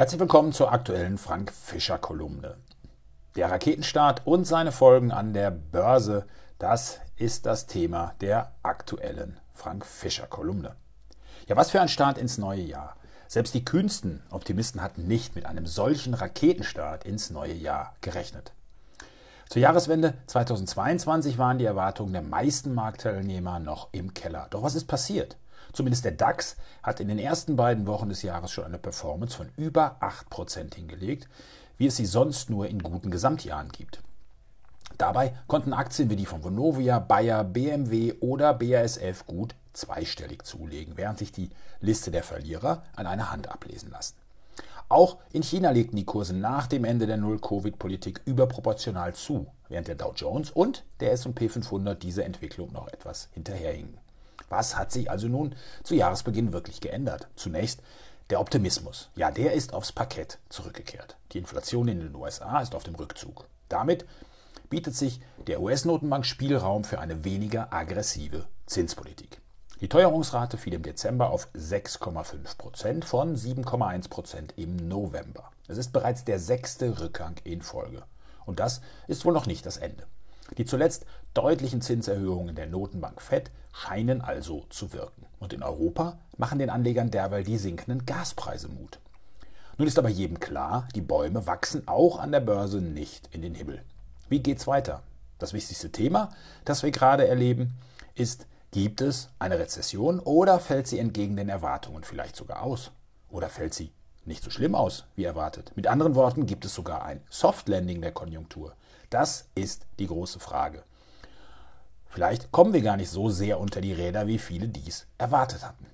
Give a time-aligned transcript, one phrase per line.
[0.00, 2.56] Herzlich willkommen zur aktuellen Frank Fischer Kolumne.
[3.36, 6.24] Der Raketenstart und seine Folgen an der Börse,
[6.58, 10.74] das ist das Thema der aktuellen Frank Fischer Kolumne.
[11.48, 12.96] Ja, was für ein Start ins neue Jahr.
[13.28, 18.54] Selbst die kühnsten Optimisten hatten nicht mit einem solchen Raketenstart ins neue Jahr gerechnet.
[19.50, 24.46] Zur Jahreswende 2022 waren die Erwartungen der meisten Marktteilnehmer noch im Keller.
[24.48, 25.36] Doch was ist passiert?
[25.72, 29.50] Zumindest der DAX hat in den ersten beiden Wochen des Jahres schon eine Performance von
[29.56, 31.28] über 8% hingelegt,
[31.78, 34.02] wie es sie sonst nur in guten Gesamtjahren gibt.
[34.98, 41.18] Dabei konnten Aktien wie die von Vonovia, Bayer, BMW oder BASF gut zweistellig zulegen, während
[41.18, 44.16] sich die Liste der Verlierer an einer Hand ablesen lassen.
[44.90, 49.94] Auch in China legten die Kurse nach dem Ende der Null-Covid-Politik überproportional zu, während der
[49.94, 53.96] Dow Jones und der S&P 500 diese Entwicklung noch etwas hinterherhingen.
[54.48, 57.28] Was hat sich also nun zu Jahresbeginn wirklich geändert?
[57.36, 57.80] Zunächst
[58.30, 59.10] der Optimismus.
[59.16, 61.16] Ja, der ist aufs Parkett zurückgekehrt.
[61.32, 63.46] Die Inflation in den USA ist auf dem Rückzug.
[63.68, 64.06] Damit
[64.68, 69.40] bietet sich der US-Notenbank Spielraum für eine weniger aggressive Zinspolitik.
[69.80, 75.50] Die Teuerungsrate fiel im Dezember auf 6,5 Prozent von 7,1 Prozent im November.
[75.68, 78.02] Es ist bereits der sechste Rückgang in Folge.
[78.44, 80.04] Und das ist wohl noch nicht das Ende.
[80.58, 85.26] Die zuletzt deutlichen Zinserhöhungen der Notenbank Fed scheinen also zu wirken.
[85.38, 88.98] Und in Europa machen den Anlegern derweil die sinkenden Gaspreise Mut.
[89.78, 93.54] Nun ist aber jedem klar, die Bäume wachsen auch an der Börse nicht in den
[93.54, 93.82] Himmel.
[94.28, 95.02] Wie geht's weiter?
[95.38, 96.30] Das wichtigste Thema,
[96.66, 97.74] das wir gerade erleben,
[98.14, 102.90] ist, gibt es eine Rezession oder fällt sie entgegen den Erwartungen vielleicht sogar aus?
[103.30, 103.90] Oder fällt sie
[104.26, 105.72] nicht so schlimm aus, wie erwartet?
[105.76, 108.74] Mit anderen Worten, gibt es sogar ein Soft Landing der Konjunktur?
[109.10, 110.84] Das ist die große Frage.
[112.06, 115.86] Vielleicht kommen wir gar nicht so sehr unter die Räder, wie viele dies erwartet hatten.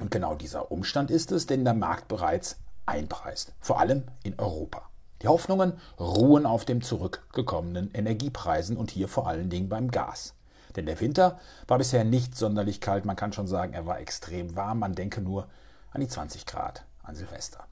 [0.00, 4.88] Und genau dieser Umstand ist es, den der Markt bereits einpreist, vor allem in Europa.
[5.22, 10.34] Die Hoffnungen ruhen auf dem zurückgekommenen Energiepreisen und hier vor allen Dingen beim Gas.
[10.76, 14.54] Denn der Winter war bisher nicht sonderlich kalt, man kann schon sagen, er war extrem
[14.54, 15.48] warm, man denke nur
[15.90, 17.64] an die 20 Grad an Silvester.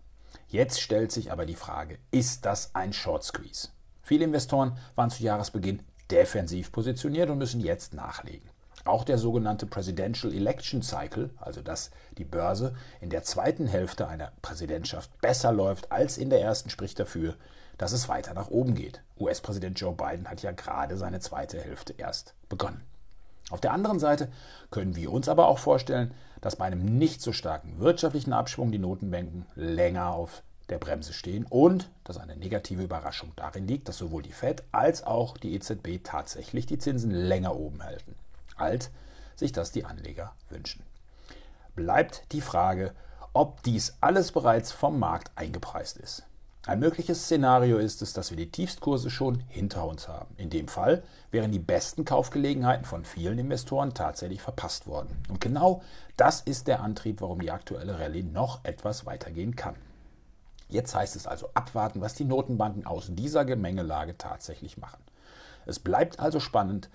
[0.49, 3.69] Jetzt stellt sich aber die Frage, ist das ein Short Squeeze?
[4.07, 8.49] Viele Investoren waren zu Jahresbeginn defensiv positioniert und müssen jetzt nachlegen.
[8.85, 14.31] Auch der sogenannte Presidential Election Cycle, also dass die Börse in der zweiten Hälfte einer
[14.43, 17.35] Präsidentschaft besser läuft als in der ersten, spricht dafür,
[17.79, 19.03] dass es weiter nach oben geht.
[19.19, 22.85] US-Präsident Joe Biden hat ja gerade seine zweite Hälfte erst begonnen.
[23.51, 24.29] Auf der anderen Seite
[24.71, 28.79] können wir uns aber auch vorstellen, dass bei einem nicht so starken wirtschaftlichen Abschwung die
[28.79, 34.23] Notenbanken länger auf der Bremse stehen und dass eine negative Überraschung darin liegt, dass sowohl
[34.23, 38.15] die Fed als auch die EZB tatsächlich die Zinsen länger oben halten,
[38.57, 38.91] als
[39.37, 40.83] sich das die Anleger wünschen.
[41.75, 42.95] Bleibt die Frage,
[43.33, 46.25] ob dies alles bereits vom Markt eingepreist ist.
[46.67, 50.35] Ein mögliches Szenario ist es, dass wir die Tiefstkurse schon hinter uns haben.
[50.37, 55.17] In dem Fall wären die besten Kaufgelegenheiten von vielen Investoren tatsächlich verpasst worden.
[55.29, 55.83] Und genau
[56.17, 59.77] das ist der Antrieb, warum die aktuelle Rallye noch etwas weitergehen kann.
[60.69, 65.03] Jetzt heißt es also abwarten, was die Notenbanken aus dieser Gemengelage tatsächlich machen.
[65.65, 66.89] Es bleibt also spannend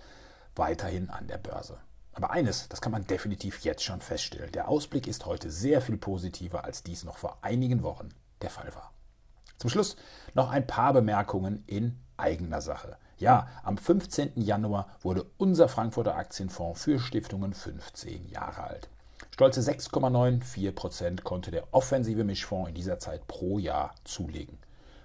[0.56, 1.78] weiterhin an der Börse.
[2.14, 4.52] Aber eines, das kann man definitiv jetzt schon feststellen.
[4.52, 8.10] Der Ausblick ist heute sehr viel positiver, als dies noch vor einigen Wochen
[8.42, 8.92] der Fall war.
[9.58, 9.96] Zum Schluss
[10.34, 12.98] noch ein paar Bemerkungen in eigener Sache.
[13.18, 14.42] Ja, am 15.
[14.42, 18.90] Januar wurde unser Frankfurter Aktienfonds für Stiftungen 15 Jahre alt.
[19.30, 24.58] Stolze 6,94 Prozent konnte der offensive Mischfonds in dieser Zeit pro Jahr zulegen.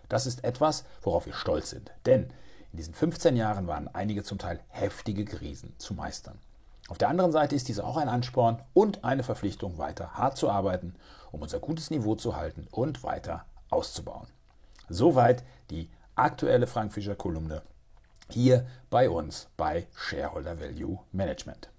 [0.09, 2.31] Das ist etwas, worauf wir stolz sind, denn
[2.73, 6.39] in diesen 15 Jahren waren einige zum Teil heftige Krisen zu meistern.
[6.89, 10.49] Auf der anderen Seite ist dies auch ein Ansporn und eine Verpflichtung, weiter hart zu
[10.49, 10.95] arbeiten,
[11.33, 14.29] um unser gutes Niveau zu halten und weiter auszubauen.
[14.89, 17.63] Soweit die aktuelle Frank Fischer Kolumne
[18.31, 21.71] hier bei uns bei Shareholder Value Management.